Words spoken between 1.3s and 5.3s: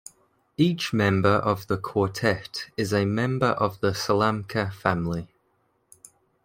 of the quartet is a member of the Slamka family.